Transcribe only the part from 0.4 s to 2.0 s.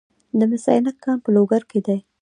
مس عینک کان په لوګر کې دی